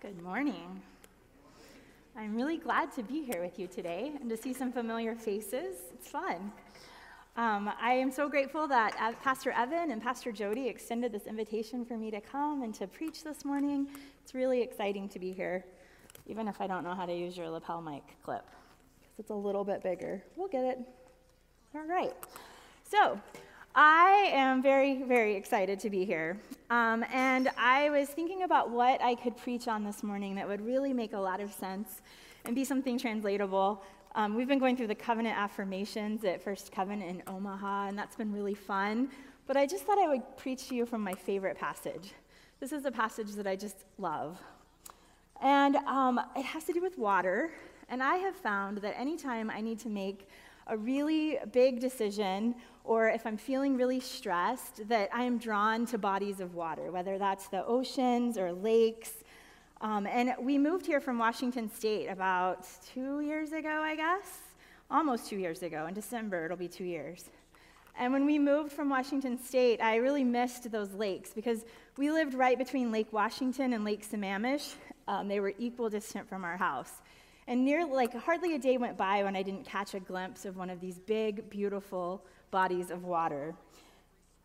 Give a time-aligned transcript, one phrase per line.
[0.00, 0.80] Good morning.
[2.16, 5.76] I'm really glad to be here with you today and to see some familiar faces.
[5.92, 6.50] It's fun.
[7.36, 11.98] Um, I am so grateful that Pastor Evan and Pastor Jody extended this invitation for
[11.98, 13.88] me to come and to preach this morning.
[14.22, 15.66] It's really exciting to be here,
[16.26, 18.46] even if I don't know how to use your lapel mic clip,
[19.02, 20.24] because it's a little bit bigger.
[20.34, 20.78] We'll get it.
[21.74, 22.14] All right.
[22.90, 23.20] So,
[23.74, 26.36] I am very, very excited to be here.
[26.70, 30.60] Um, and I was thinking about what I could preach on this morning that would
[30.60, 32.02] really make a lot of sense
[32.44, 33.84] and be something translatable.
[34.16, 38.16] Um, we've been going through the covenant affirmations at First Covenant in Omaha, and that's
[38.16, 39.08] been really fun.
[39.46, 42.12] But I just thought I would preach to you from my favorite passage.
[42.58, 44.40] This is a passage that I just love.
[45.40, 47.52] And um, it has to do with water.
[47.88, 50.28] And I have found that anytime I need to make
[50.70, 55.98] a really big decision, or if I'm feeling really stressed, that I am drawn to
[55.98, 59.12] bodies of water, whether that's the oceans or lakes.
[59.80, 64.38] Um, and we moved here from Washington State about two years ago, I guess,
[64.90, 65.86] almost two years ago.
[65.86, 67.30] In December, it'll be two years.
[67.98, 71.64] And when we moved from Washington State, I really missed those lakes because
[71.98, 74.74] we lived right between Lake Washington and Lake Sammamish.
[75.08, 76.92] Um, they were equal distant from our house.
[77.50, 80.56] And near, like, hardly a day went by when I didn't catch a glimpse of
[80.56, 83.56] one of these big, beautiful bodies of water.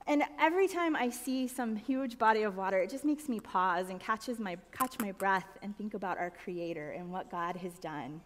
[0.07, 3.91] And every time I see some huge body of water, it just makes me pause
[3.91, 7.73] and catches my, catch my breath and think about our Creator and what God has
[7.77, 8.21] done.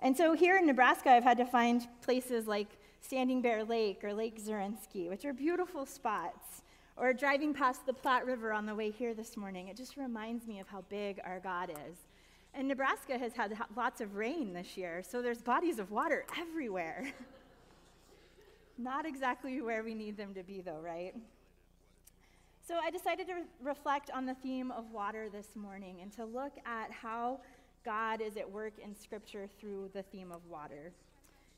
[0.00, 4.12] And so here in Nebraska, I've had to find places like Standing Bear Lake or
[4.12, 6.62] Lake Zorinsky, which are beautiful spots.
[6.96, 10.48] Or driving past the Platte River on the way here this morning, it just reminds
[10.48, 12.09] me of how big our God is.
[12.54, 17.12] And Nebraska has had lots of rain this year, so there's bodies of water everywhere.
[18.78, 21.14] Not exactly where we need them to be, though, right?
[22.66, 26.24] So I decided to re- reflect on the theme of water this morning and to
[26.24, 27.40] look at how
[27.84, 30.92] God is at work in Scripture through the theme of water.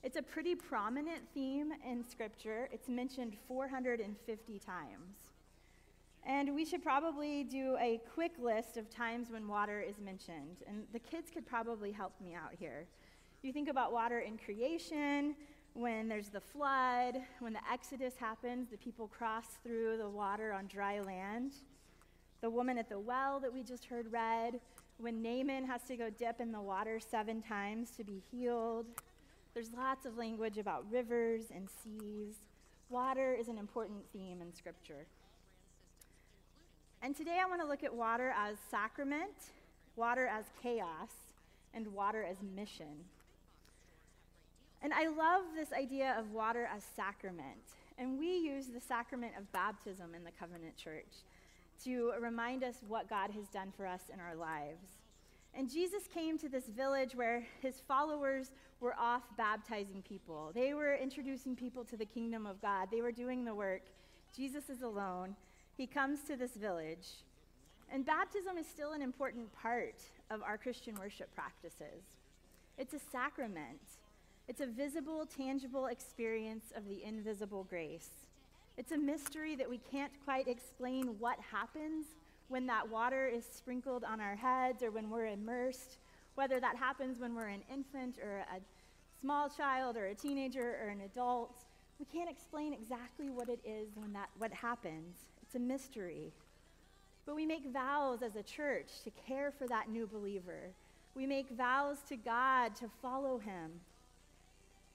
[0.02, 5.31] It's a pretty prominent theme in Scripture, it's mentioned 450 times.
[6.24, 10.58] And we should probably do a quick list of times when water is mentioned.
[10.68, 12.86] And the kids could probably help me out here.
[13.42, 15.34] You think about water in creation,
[15.74, 20.66] when there's the flood, when the Exodus happens, the people cross through the water on
[20.66, 21.52] dry land.
[22.40, 24.60] The woman at the well that we just heard read,
[24.98, 28.86] when Naaman has to go dip in the water seven times to be healed.
[29.54, 32.36] There's lots of language about rivers and seas.
[32.88, 35.06] Water is an important theme in Scripture.
[37.04, 39.34] And today I want to look at water as sacrament,
[39.96, 41.10] water as chaos,
[41.74, 43.04] and water as mission.
[44.82, 47.58] And I love this idea of water as sacrament.
[47.98, 51.24] And we use the sacrament of baptism in the Covenant Church
[51.82, 54.86] to remind us what God has done for us in our lives.
[55.54, 60.52] And Jesus came to this village where his followers were off baptizing people.
[60.54, 63.82] They were introducing people to the kingdom of God, they were doing the work.
[64.36, 65.34] Jesus is alone
[65.76, 67.08] he comes to this village.
[67.92, 69.96] And baptism is still an important part
[70.30, 72.02] of our Christian worship practices.
[72.78, 73.80] It's a sacrament,
[74.48, 78.08] it's a visible, tangible experience of the invisible grace.
[78.78, 82.06] It's a mystery that we can't quite explain what happens
[82.48, 85.98] when that water is sprinkled on our heads or when we're immersed,
[86.34, 88.60] whether that happens when we're an infant or a
[89.20, 91.56] small child or a teenager or an adult.
[91.98, 95.16] We can't explain exactly what it is when that what happens.
[95.52, 96.32] It's a mystery.
[97.26, 100.70] But we make vows as a church to care for that new believer.
[101.14, 103.72] We make vows to God to follow him.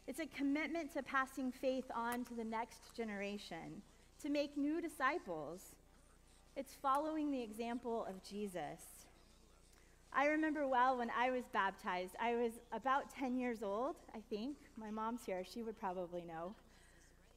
[0.07, 3.83] It's a commitment to passing faith on to the next generation,
[4.23, 5.75] to make new disciples.
[6.55, 9.05] It's following the example of Jesus.
[10.11, 12.15] I remember well when I was baptized.
[12.19, 14.57] I was about 10 years old, I think.
[14.75, 16.55] My mom's here, she would probably know.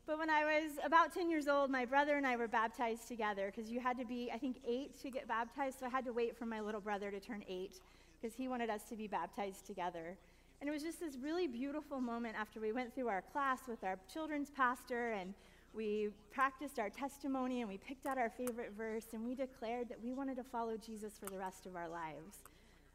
[0.06, 3.52] But when I was about 10 years old, my brother and I were baptized together
[3.54, 5.78] because you had to be, I think, eight to get baptized.
[5.78, 7.80] So I had to wait for my little brother to turn eight
[8.20, 10.16] because he wanted us to be baptized together.
[10.60, 13.82] And it was just this really beautiful moment after we went through our class with
[13.82, 15.32] our children's pastor and
[15.72, 20.02] we practiced our testimony and we picked out our favorite verse and we declared that
[20.02, 22.38] we wanted to follow Jesus for the rest of our lives.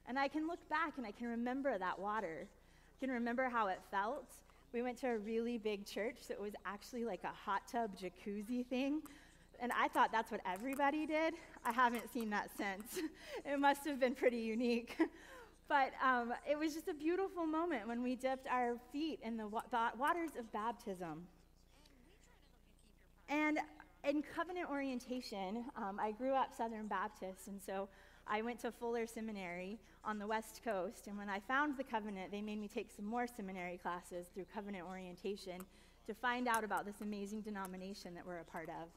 [0.07, 2.45] And I can look back and I can remember that water.
[2.45, 4.27] I can remember how it felt.
[4.75, 8.65] We went to a really big church that was actually like a hot tub jacuzzi
[8.65, 9.01] thing.
[9.61, 11.33] And I thought that's what everybody did.
[11.63, 12.99] I haven't seen that since.
[13.45, 14.97] it must have been pretty unique.
[15.69, 19.47] but um, it was just a beautiful moment when we dipped our feet in the
[19.47, 19.63] wa-
[19.97, 21.25] waters of baptism.
[23.29, 23.59] And
[24.03, 27.87] in covenant orientation, um, I grew up Southern Baptist, and so
[28.27, 32.31] I went to Fuller Seminary on the West Coast, and when I found the covenant,
[32.31, 35.61] they made me take some more seminary classes through covenant orientation
[36.07, 38.87] to find out about this amazing denomination that we're a part of.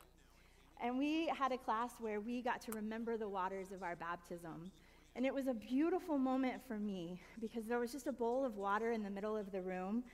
[0.81, 4.71] And we had a class where we got to remember the waters of our baptism.
[5.15, 8.57] And it was a beautiful moment for me because there was just a bowl of
[8.57, 10.05] water in the middle of the room.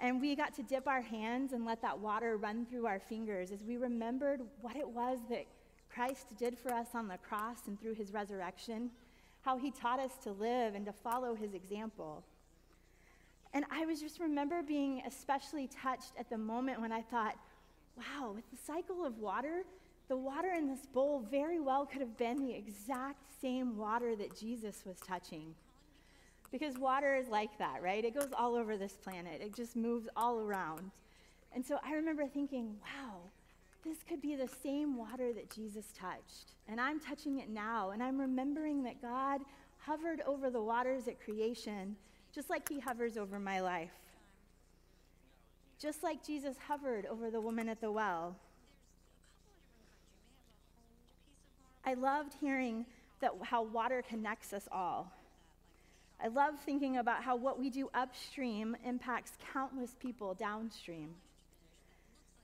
[0.00, 3.52] And we got to dip our hands and let that water run through our fingers
[3.52, 5.44] as we remembered what it was that
[5.92, 8.90] Christ did for us on the cross and through his resurrection,
[9.42, 12.22] how he taught us to live and to follow his example.
[13.54, 17.36] And I was just remember being especially touched at the moment when I thought,
[17.96, 19.64] wow, with the cycle of water,
[20.08, 24.38] the water in this bowl very well could have been the exact same water that
[24.38, 25.54] Jesus was touching.
[26.50, 28.04] Because water is like that, right?
[28.04, 30.90] It goes all over this planet, it just moves all around.
[31.54, 33.16] And so I remember thinking, wow,
[33.84, 36.52] this could be the same water that Jesus touched.
[36.68, 39.40] And I'm touching it now, and I'm remembering that God
[39.78, 41.96] hovered over the waters at creation
[42.34, 43.90] just like he hovers over my life.
[45.78, 48.36] Just like Jesus hovered over the woman at the well.
[51.84, 52.84] I loved hearing
[53.20, 55.12] that how water connects us all.
[56.22, 61.14] I love thinking about how what we do upstream impacts countless people downstream.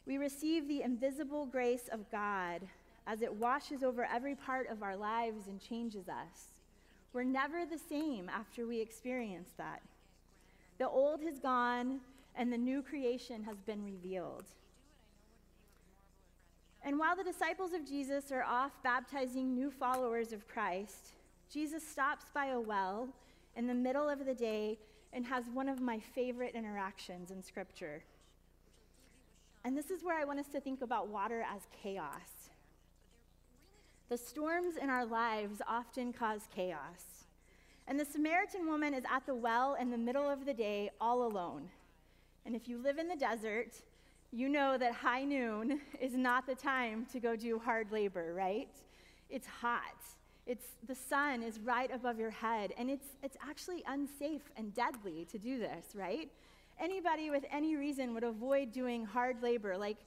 [0.06, 2.60] We receive the invisible grace of God
[3.06, 6.52] as it washes over every part of our lives and changes us.
[7.12, 9.82] We're never the same after we experience that.
[10.78, 12.00] The old has gone,
[12.34, 14.44] and the new creation has been revealed.
[16.82, 21.12] And while the disciples of Jesus are off baptizing new followers of Christ,
[21.50, 23.08] Jesus stops by a well
[23.56, 24.78] in the middle of the day
[25.12, 28.02] and has one of my favorite interactions in Scripture.
[29.64, 32.50] And this is where I want us to think about water as chaos.
[34.11, 37.25] The storms in our lives often cause chaos.
[37.87, 41.26] And the Samaritan woman is at the well in the middle of the day, all
[41.26, 41.69] alone.
[42.44, 43.75] And if you live in the desert,
[44.32, 48.69] you know that high noon is not the time to go do hard labor, right?
[49.31, 49.81] It's hot.
[50.46, 55.26] It's, the sun is right above your head, and it's, it's actually unsafe and deadly
[55.31, 56.31] to do this, right?
[56.80, 59.98] Anybody with any reason would avoid doing hard labor, like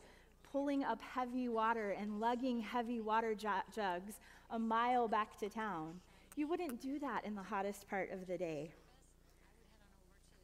[0.51, 4.19] pulling up heavy water and lugging heavy water jugs
[4.51, 5.99] a mile back to town.
[6.35, 8.71] You wouldn't do that in the hottest part of the day.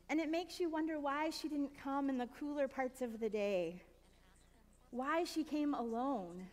[0.10, 3.30] And it makes you wonder why she didn't come in the cooler parts of the
[3.30, 3.82] day,
[4.92, 6.48] why she came alone,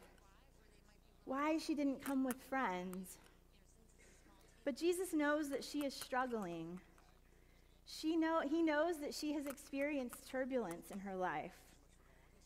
[1.25, 3.19] why she didn't come with friends.
[4.65, 6.81] But Jesus knows that she is struggling.
[7.99, 11.55] She know, he knows that she has experienced turbulence in her life.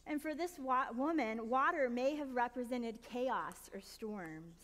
[0.06, 4.54] And for this wa- woman, water may have represented chaos or storms.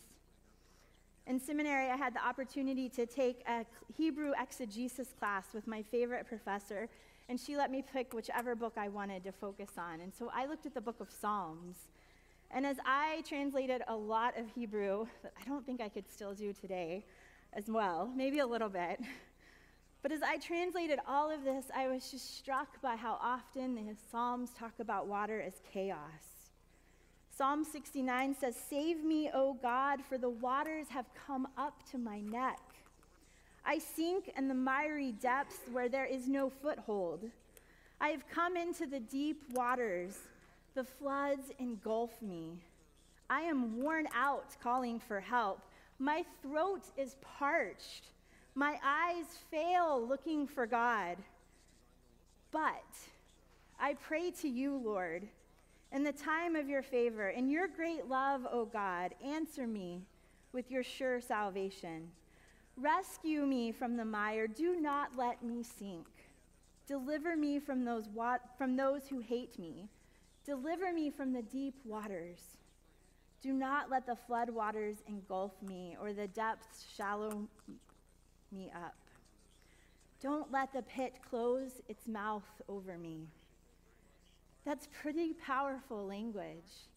[1.27, 6.27] In seminary, I had the opportunity to take a Hebrew exegesis class with my favorite
[6.27, 6.89] professor,
[7.29, 10.01] and she let me pick whichever book I wanted to focus on.
[10.01, 11.77] And so I looked at the book of Psalms.
[12.49, 16.33] And as I translated a lot of Hebrew that I don't think I could still
[16.33, 17.05] do today
[17.53, 18.99] as well, maybe a little bit,
[20.01, 23.95] but as I translated all of this, I was just struck by how often the
[24.11, 26.41] Psalms talk about water as chaos.
[27.29, 32.19] Psalm 69 says, Save me, O God, for the waters have come up to my
[32.19, 32.59] neck.
[33.65, 37.29] I sink in the miry depths where there is no foothold.
[37.99, 40.17] I have come into the deep waters.
[40.73, 42.57] The floods engulf me.
[43.29, 45.61] I am worn out calling for help.
[45.99, 48.07] My throat is parched.
[48.55, 51.17] My eyes fail looking for God.
[52.51, 52.83] But
[53.79, 55.27] I pray to you, Lord,
[55.91, 57.29] in the time of your favor.
[57.29, 60.01] In your great love, O God, answer me
[60.51, 62.11] with your sure salvation.
[62.75, 64.47] Rescue me from the mire.
[64.47, 66.07] Do not let me sink.
[66.87, 69.87] Deliver me from those, wa- from those who hate me.
[70.45, 72.39] Deliver me from the deep waters.
[73.41, 77.47] Do not let the flood waters engulf me or the depths shallow
[78.51, 78.95] me up.
[80.21, 83.27] Don't let the pit close its mouth over me.
[84.65, 86.87] That's pretty powerful language.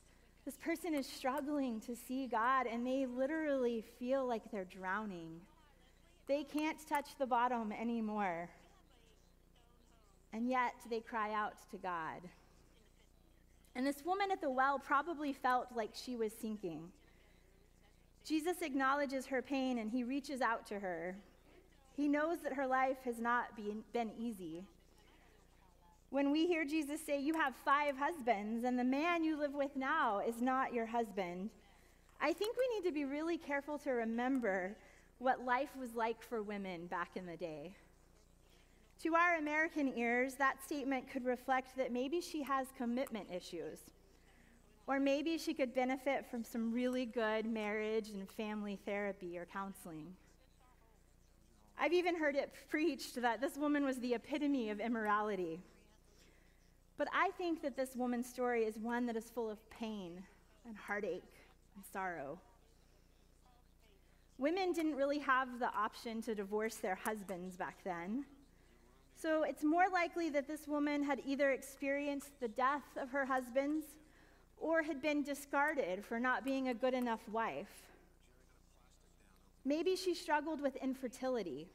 [0.45, 5.41] This person is struggling to see God, and they literally feel like they're drowning.
[6.27, 8.51] They can't touch the bottom anymore.
[10.35, 12.21] And yet they cry out to God.
[13.75, 16.91] And this woman at the well probably felt like she was sinking.
[18.25, 21.17] Jesus acknowledges her pain and he reaches out to her.
[21.97, 24.65] He knows that her life has not been, been easy.
[26.11, 29.77] When we hear Jesus say, You have five husbands, and the man you live with
[29.77, 31.51] now is not your husband,
[32.21, 34.77] I think we need to be really careful to remember
[35.19, 37.75] what life was like for women back in the day.
[39.03, 43.79] To our American ears, that statement could reflect that maybe she has commitment issues,
[44.87, 50.15] or maybe she could benefit from some really good marriage and family therapy or counseling.
[51.79, 55.61] I've even heard it preached that this woman was the epitome of immorality.
[56.97, 60.23] But I think that this woman's story is one that is full of pain
[60.67, 61.23] and heartache
[61.75, 62.39] and sorrow.
[64.39, 68.25] Women didn't really have the option to divorce their husbands back then.
[69.17, 73.87] So it's more likely that this woman had either experienced the death of her husbands
[74.59, 77.94] or had been discarded for not being a good enough wife.
[79.65, 81.69] Maybe she struggled with infertility.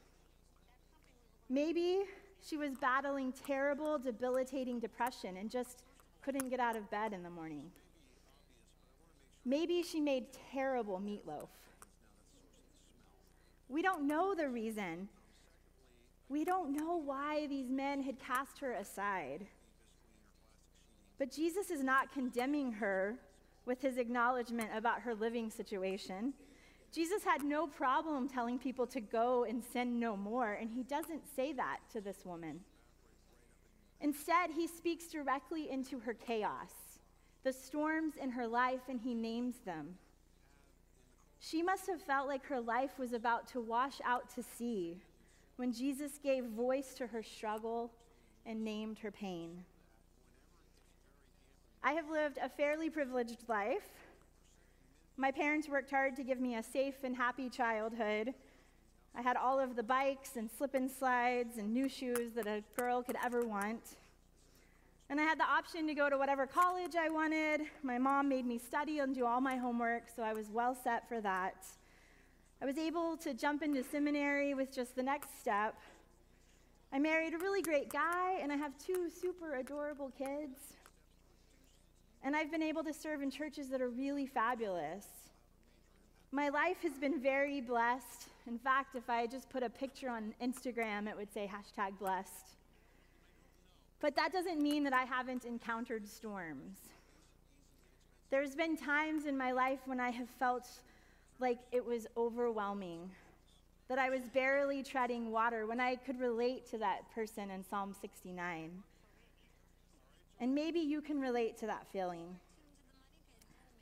[1.49, 2.03] Maybe
[2.45, 5.83] she was battling terrible, debilitating depression and just
[6.21, 7.71] couldn't get out of bed in the morning.
[9.45, 11.47] Maybe she made terrible meatloaf.
[13.67, 15.09] We don't know the reason.
[16.27, 19.47] We don't know why these men had cast her aside.
[21.17, 23.15] But Jesus is not condemning her
[23.65, 26.33] with his acknowledgement about her living situation.
[26.91, 31.23] Jesus had no problem telling people to go and sin no more, and he doesn't
[31.35, 32.61] say that to this woman.
[34.01, 36.73] Instead, he speaks directly into her chaos,
[37.43, 39.95] the storms in her life, and he names them.
[41.39, 44.97] She must have felt like her life was about to wash out to sea
[45.57, 47.91] when Jesus gave voice to her struggle
[48.45, 49.63] and named her pain.
[51.83, 53.89] I have lived a fairly privileged life
[55.19, 58.33] my parents worked hard to give me a safe and happy childhood.
[59.13, 62.63] I had all of the bikes and slip and slides and new shoes that a
[62.77, 63.97] girl could ever want.
[65.09, 67.63] And I had the option to go to whatever college I wanted.
[67.83, 71.09] My mom made me study and do all my homework, so I was well set
[71.09, 71.65] for that.
[72.61, 75.75] I was able to jump into seminary with just the next step.
[76.93, 80.78] I married a really great guy, and I have two super adorable kids.
[82.23, 85.07] And I've been able to serve in churches that are really fabulous.
[86.31, 88.27] My life has been very blessed.
[88.45, 92.49] In fact, if I just put a picture on Instagram, it would say hashtag blessed.
[93.99, 96.77] But that doesn't mean that I haven't encountered storms.
[98.29, 100.67] There's been times in my life when I have felt
[101.39, 103.09] like it was overwhelming,
[103.87, 107.95] that I was barely treading water, when I could relate to that person in Psalm
[107.99, 108.83] 69.
[110.39, 112.35] And maybe you can relate to that feeling.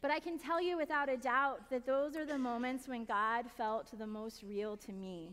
[0.01, 3.45] But I can tell you without a doubt that those are the moments when God
[3.57, 5.31] felt the most real to me.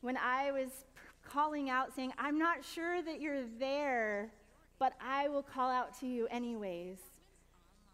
[0.00, 0.70] When I was
[1.28, 4.30] calling out, saying, I'm not sure that you're there,
[4.78, 6.98] but I will call out to you anyways.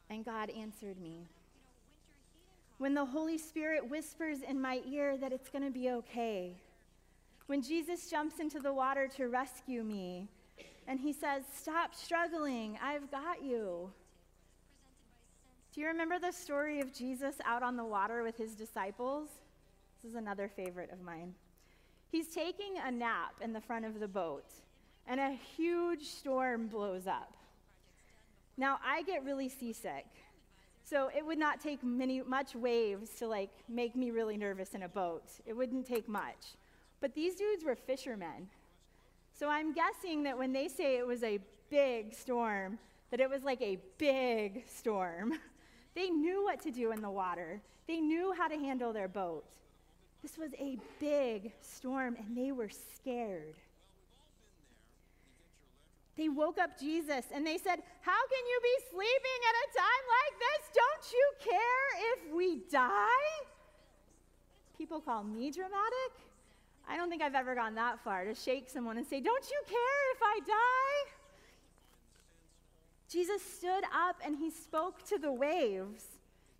[0.08, 1.26] And God answered me.
[2.78, 6.56] When the Holy Spirit whispers in my ear that it's going to be okay.
[7.46, 10.28] When Jesus jumps into the water to rescue me
[10.88, 13.90] and he says, Stop struggling, I've got you.
[15.72, 19.28] Do you remember the story of Jesus out on the water with his disciples?
[20.02, 21.34] This is another favorite of mine.
[22.10, 24.46] He's taking a nap in the front of the boat,
[25.06, 27.36] and a huge storm blows up.
[28.56, 30.06] Now, I get really seasick,
[30.82, 34.84] so it would not take many, much waves to like make me really nervous in
[34.84, 35.24] a boat.
[35.44, 36.56] It wouldn't take much.
[37.00, 38.48] But these dudes were fishermen.
[39.38, 41.38] So I'm guessing that when they say it was a
[41.70, 42.78] big storm,
[43.10, 45.34] that it was like a big storm.
[45.94, 49.44] They knew what to do in the water, they knew how to handle their boat.
[50.22, 53.56] This was a big storm, and they were scared.
[56.16, 60.04] They woke up Jesus and they said, How can you be sleeping at a time
[60.18, 60.62] like this?
[60.74, 63.46] Don't you care if we die?
[64.76, 66.27] People call me dramatic.
[66.88, 69.60] I don't think I've ever gone that far to shake someone and say, Don't you
[69.66, 71.12] care if I die?
[73.10, 76.04] Jesus stood up and he spoke to the waves.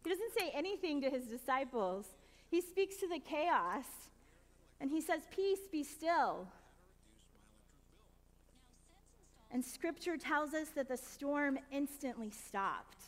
[0.04, 2.06] He doesn't say anything to his disciples,
[2.50, 3.84] he speaks to the chaos
[4.80, 6.46] and he says, Peace, be still.
[9.50, 12.98] And scripture tells us that the storm instantly stopped.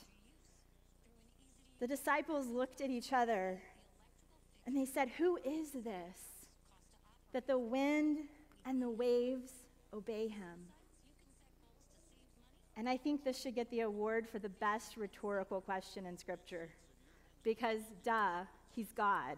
[1.80, 3.60] The disciples looked at each other
[4.66, 6.39] and they said, Who is this?
[7.32, 8.18] That the wind
[8.66, 9.50] and the waves
[9.92, 10.68] obey him.
[12.76, 16.70] And I think this should get the award for the best rhetorical question in Scripture
[17.42, 18.44] because, duh,
[18.74, 19.36] he's God.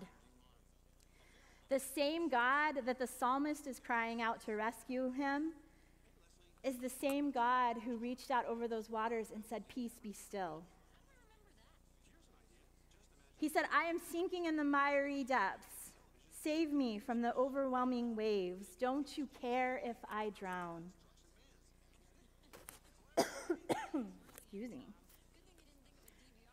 [1.68, 5.52] The same God that the psalmist is crying out to rescue him
[6.62, 10.62] is the same God who reached out over those waters and said, Peace, be still.
[13.36, 15.71] He said, I am sinking in the miry depths.
[16.42, 18.66] Save me from the overwhelming waves.
[18.80, 20.82] Don't you care if I drown?
[23.16, 24.86] Excuse me.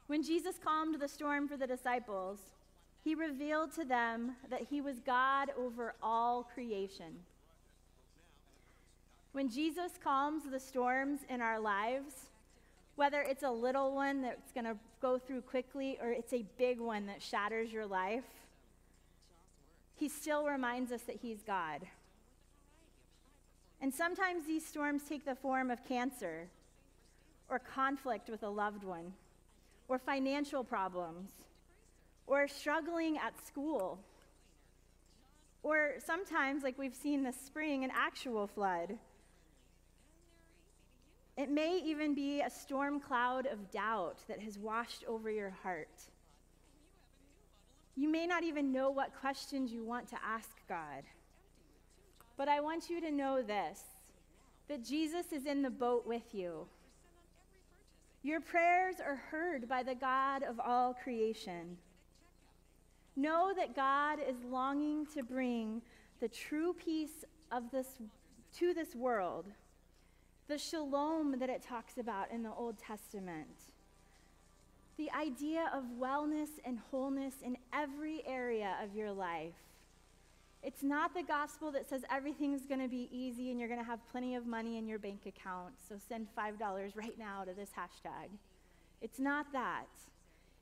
[0.06, 2.40] When Jesus calmed the storm for the disciples,
[3.04, 7.16] he revealed to them that he was God over all creation.
[9.32, 12.28] When Jesus calms the storms in our lives,
[12.96, 16.80] whether it's a little one that's going to go through quickly or it's a big
[16.80, 18.26] one that shatters your life,
[20.00, 21.82] he still reminds us that he's God.
[23.82, 26.48] And sometimes these storms take the form of cancer
[27.50, 29.14] or conflict with a loved one
[29.88, 31.32] or financial problems
[32.28, 34.00] or struggling at school
[35.64, 38.98] or sometimes, like we've seen this spring, an actual flood.
[41.38, 45.90] It may even be a storm cloud of doubt that has washed over your heart.
[48.00, 51.04] You may not even know what questions you want to ask God.
[52.38, 53.82] But I want you to know this
[54.70, 56.66] that Jesus is in the boat with you.
[58.24, 61.76] Your prayers are heard by the God of all creation.
[63.18, 65.82] Know that God is longing to bring
[66.22, 67.88] the true peace of this
[68.60, 69.46] to this world
[70.48, 73.72] the shalom that it talks about in the Old Testament,
[75.00, 79.54] the idea of wellness and wholeness in every area of your life.
[80.62, 83.86] It's not the gospel that says everything's going to be easy and you're going to
[83.86, 87.70] have plenty of money in your bank account, so send $5 right now to this
[87.70, 88.28] hashtag.
[89.02, 89.88] It's not that.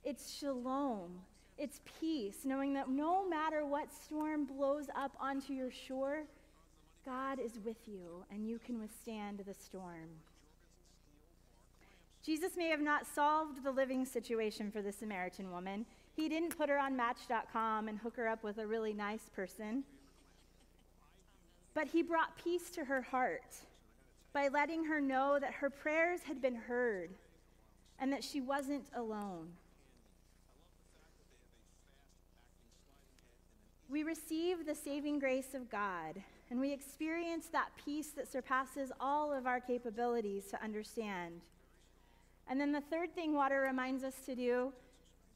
[0.03, 1.21] It's shalom.
[1.57, 6.25] It's peace, knowing that no matter what storm blows up onto your shore,
[7.03, 10.09] God is with you and you can withstand the storm.
[12.27, 15.85] Jesus may have not solved the living situation for the Samaritan woman.
[16.13, 19.85] He didn't put her on Match.com and hook her up with a really nice person.
[21.73, 23.55] But he brought peace to her heart
[24.33, 27.11] by letting her know that her prayers had been heard
[27.97, 29.47] and that she wasn't alone.
[33.87, 39.31] We receive the saving grace of God and we experience that peace that surpasses all
[39.31, 41.39] of our capabilities to understand.
[42.49, 44.71] And then the third thing water reminds us to do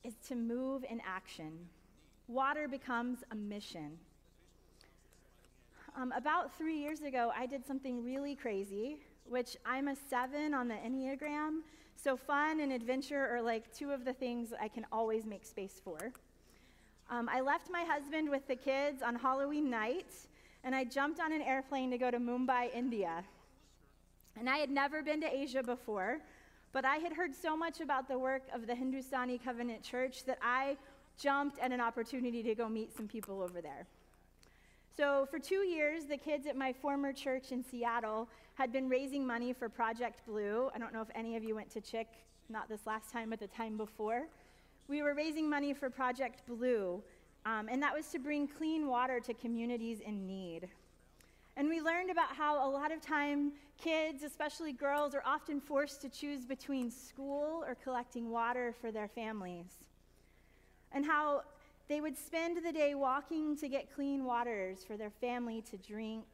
[0.04, 1.52] is to move in action.
[2.28, 3.97] Water becomes a mission.
[5.95, 10.69] Um, about three years ago, I did something really crazy, which I'm a seven on
[10.69, 11.60] the Enneagram,
[11.97, 15.82] so fun and adventure are like two of the things I can always make space
[15.84, 16.13] for.
[17.10, 20.08] Um, I left my husband with the kids on Halloween night
[20.63, 23.24] and I jumped on an airplane to go to Mumbai, India.
[24.39, 26.21] And I had never been to Asia before,
[26.74, 30.38] but I had heard so much about the work of the Hindustani Covenant Church that
[30.42, 30.78] I
[31.20, 33.86] jumped at an opportunity to go meet some people over there.
[34.96, 39.26] So, for two years, the kids at my former church in Seattle had been raising
[39.26, 40.70] money for Project Blue.
[40.76, 42.08] I don't know if any of you went to CHIC,
[42.50, 44.28] not this last time, but the time before.
[44.88, 47.02] We were raising money for Project Blue,
[47.46, 50.68] um, and that was to bring clean water to communities in need.
[51.58, 56.02] And we learned about how a lot of time kids, especially girls, are often forced
[56.02, 59.80] to choose between school or collecting water for their families.
[60.92, 61.44] And how
[61.88, 66.26] they would spend the day walking to get clean waters for their family to drink,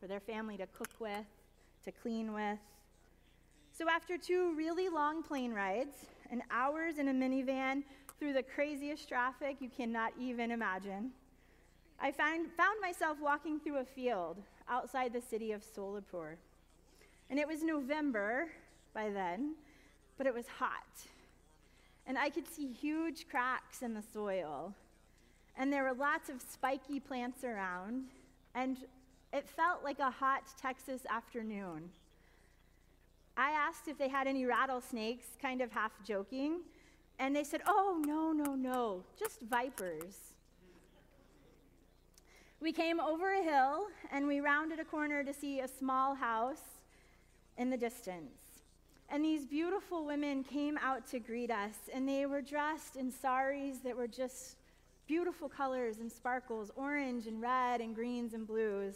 [0.00, 1.26] for their family to cook with,
[1.84, 2.58] to clean with.
[3.72, 7.82] So, after two really long plane rides and hours in a minivan
[8.18, 11.10] through the craziest traffic you cannot even imagine.
[12.00, 16.36] I found, found myself walking through a field outside the city of Solapur.
[17.30, 18.48] And it was November
[18.92, 19.54] by then,
[20.18, 21.06] but it was hot.
[22.06, 24.74] And I could see huge cracks in the soil.
[25.56, 28.04] And there were lots of spiky plants around.
[28.54, 28.78] And
[29.32, 31.90] it felt like a hot Texas afternoon.
[33.36, 36.60] I asked if they had any rattlesnakes, kind of half joking,
[37.18, 40.33] and they said, Oh, no, no, no, just vipers.
[42.64, 46.62] We came over a hill and we rounded a corner to see a small house
[47.58, 48.62] in the distance.
[49.10, 53.80] And these beautiful women came out to greet us, and they were dressed in saris
[53.84, 54.56] that were just
[55.06, 58.94] beautiful colors and sparkles orange and red and greens and blues.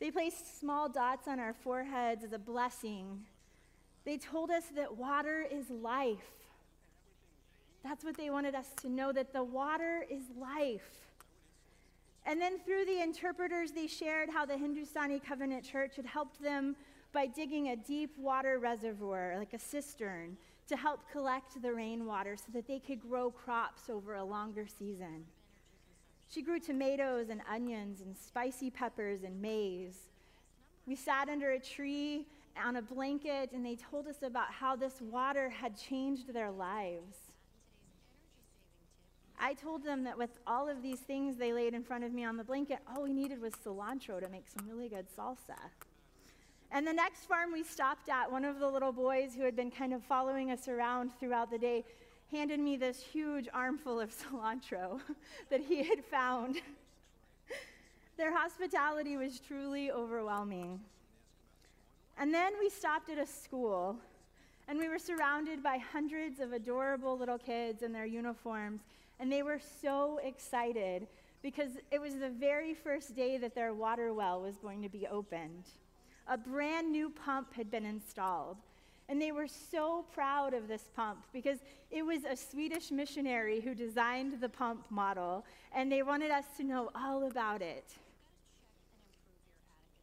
[0.00, 3.26] They placed small dots on our foreheads as a blessing.
[4.06, 6.38] They told us that water is life
[7.84, 11.07] that's what they wanted us to know that the water is life.
[12.26, 16.76] And then through the interpreters, they shared how the Hindustani Covenant Church had helped them
[17.12, 20.36] by digging a deep water reservoir, like a cistern,
[20.68, 25.24] to help collect the rainwater so that they could grow crops over a longer season.
[26.30, 30.08] She grew tomatoes and onions and spicy peppers and maize.
[30.86, 32.26] We sat under a tree
[32.62, 37.27] on a blanket and they told us about how this water had changed their lives.
[39.40, 42.24] I told them that with all of these things they laid in front of me
[42.24, 45.58] on the blanket, all we needed was cilantro to make some really good salsa.
[46.70, 49.70] And the next farm we stopped at, one of the little boys who had been
[49.70, 51.84] kind of following us around throughout the day
[52.30, 55.00] handed me this huge armful of cilantro
[55.50, 56.56] that he had found.
[58.18, 60.80] Their hospitality was truly overwhelming.
[62.18, 63.96] And then we stopped at a school,
[64.66, 68.80] and we were surrounded by hundreds of adorable little kids in their uniforms,
[69.20, 71.06] and they were so excited
[71.42, 75.06] because it was the very first day that their water well was going to be
[75.06, 75.64] opened.
[76.26, 78.56] A brand new pump had been installed.
[79.08, 81.58] And they were so proud of this pump because
[81.90, 86.64] it was a Swedish missionary who designed the pump model, and they wanted us to
[86.64, 87.96] know all about it.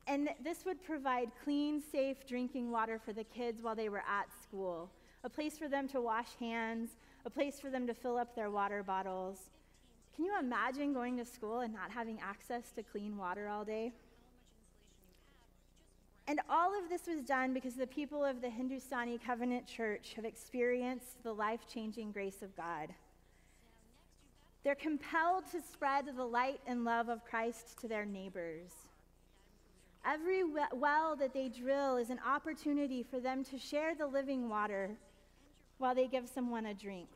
[0.07, 4.27] And this would provide clean, safe drinking water for the kids while they were at
[4.41, 4.89] school,
[5.23, 6.89] a place for them to wash hands,
[7.25, 9.49] a place for them to fill up their water bottles.
[10.15, 13.91] Can you imagine going to school and not having access to clean water all day?
[16.27, 20.25] And all of this was done because the people of the Hindustani Covenant Church have
[20.25, 22.89] experienced the life changing grace of God.
[24.63, 28.71] They're compelled to spread the light and love of Christ to their neighbors.
[30.03, 34.91] Every well that they drill is an opportunity for them to share the living water
[35.77, 37.09] while they give someone a drink.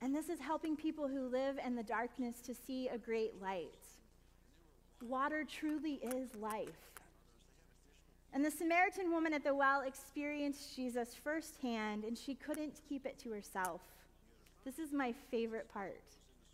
[0.00, 3.68] And this is helping people who live in the darkness to see a great light.
[5.00, 6.68] Water truly is life.
[8.32, 13.18] And the Samaritan woman at the well experienced Jesus firsthand, and she couldn't keep it
[13.20, 13.80] to herself.
[14.64, 16.02] This is my favorite part.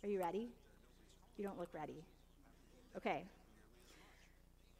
[0.03, 0.49] Are you ready?
[1.37, 2.03] You don't look ready.
[2.97, 3.23] Okay.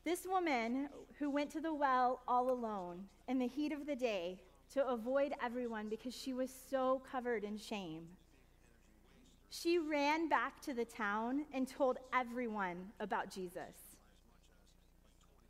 [0.03, 4.39] This woman who went to the well all alone in the heat of the day
[4.73, 8.03] to avoid everyone because she was so covered in shame.
[9.49, 13.97] She ran back to the town and told everyone about Jesus.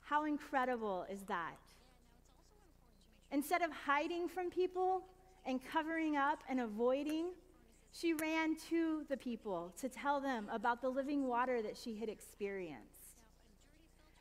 [0.06, 1.58] How incredible is that?
[3.32, 5.04] Instead of hiding from people
[5.46, 7.28] and covering up and avoiding,
[7.92, 12.10] she ran to the people to tell them about the living water that she had
[12.10, 12.86] experienced.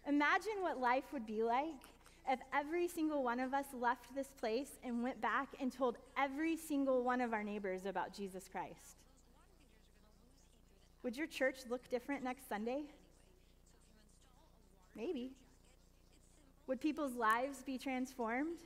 [0.06, 1.84] Imagine what life would be like
[2.28, 6.56] if every single one of us left this place and went back and told every
[6.56, 8.96] single one of our neighbors about Jesus Christ.
[11.02, 12.82] Would your church look different next Sunday?
[14.96, 15.32] Maybe.
[16.66, 18.58] Would people's lives be transformed?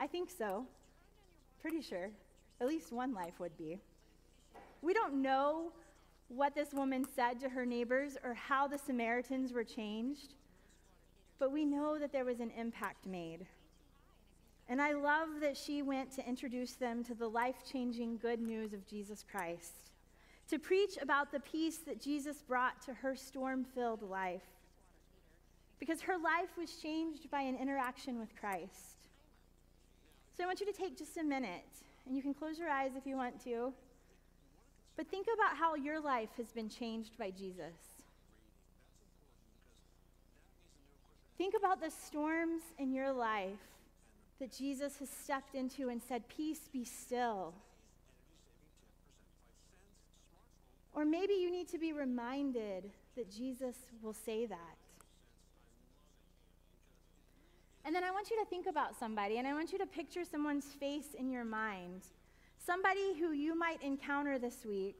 [0.00, 0.66] I think so.
[1.60, 2.10] Pretty sure.
[2.60, 3.78] At least one life would be.
[4.80, 5.72] We don't know
[6.28, 10.34] what this woman said to her neighbors or how the Samaritans were changed,
[11.42, 13.46] but we know that there was an impact made.
[14.68, 18.72] And I love that she went to introduce them to the life changing good news
[18.72, 19.90] of Jesus Christ,
[20.48, 24.44] to preach about the peace that Jesus brought to her storm filled life
[25.80, 29.08] because her life was changed by an interaction with Christ.
[30.36, 32.92] So I want you to take just a minute, and you can close your eyes
[32.96, 33.72] if you want to,
[34.96, 37.91] but think about how your life has been changed by Jesus.
[41.38, 43.58] Think about the storms in your life
[44.38, 47.54] that Jesus has stepped into and said, Peace be still.
[50.94, 54.76] Or maybe you need to be reminded that Jesus will say that.
[57.84, 60.24] And then I want you to think about somebody, and I want you to picture
[60.24, 62.02] someone's face in your mind.
[62.64, 64.96] Somebody who you might encounter this week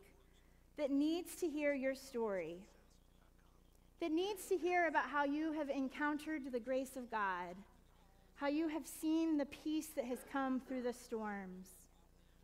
[0.77, 2.57] that needs to hear your story,
[4.03, 7.55] that needs to hear about how you have encountered the grace of God,
[8.35, 11.69] how you have seen the peace that has come through the storms.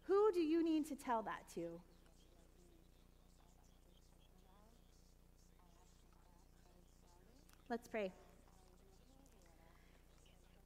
[0.04, 1.66] Who do you need to tell that to?
[7.68, 8.12] Let's pray.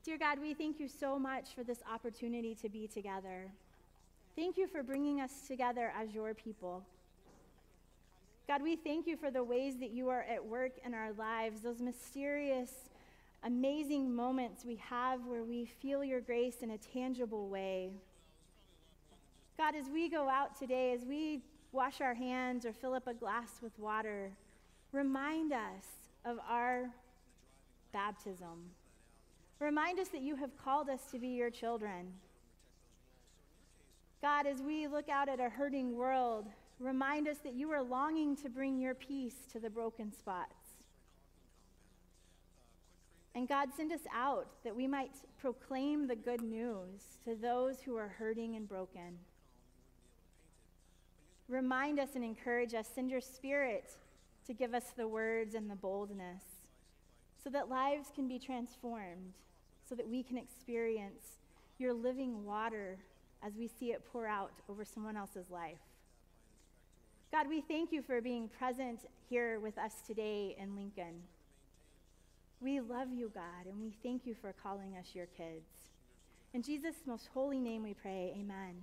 [0.04, 3.50] Dear God, we thank you so much for this opportunity to be together.
[4.36, 6.84] Thank you for bringing us together as your people.
[8.48, 11.60] God, we thank you for the ways that you are at work in our lives,
[11.60, 12.70] those mysterious,
[13.44, 17.92] amazing moments we have where we feel your grace in a tangible way.
[19.56, 23.14] God, as we go out today, as we wash our hands or fill up a
[23.14, 24.32] glass with water,
[24.90, 25.86] remind us
[26.24, 26.90] of our
[27.92, 28.70] baptism.
[29.60, 32.12] Remind us that you have called us to be your children.
[34.20, 36.46] God, as we look out at a hurting world,
[36.82, 40.54] remind us that you are longing to bring your peace to the broken spots.
[43.34, 47.96] And God, send us out that we might proclaim the good news to those who
[47.96, 49.18] are hurting and broken.
[51.48, 52.88] Remind us and encourage us.
[52.94, 53.96] Send your spirit
[54.46, 56.42] to give us the words and the boldness
[57.42, 59.32] so that lives can be transformed,
[59.88, 61.38] so that we can experience
[61.78, 62.98] your living water
[63.42, 65.80] as we see it pour out over someone else's life.
[67.32, 71.22] God, we thank you for being present here with us today in Lincoln.
[72.60, 75.88] We love you, God, and we thank you for calling us your kids.
[76.52, 78.82] In Jesus' most holy name we pray, amen.